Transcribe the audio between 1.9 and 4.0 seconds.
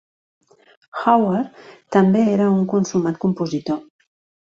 també era un consumat compositor.